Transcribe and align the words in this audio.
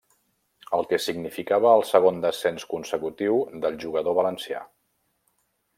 El 0.77 0.87
que 0.93 0.97
significava 1.07 1.73
el 1.81 1.85
segon 1.89 2.23
descens 2.23 2.67
consecutiu 2.73 3.39
del 3.67 3.79
jugador 3.85 4.21
valencià. 4.23 4.65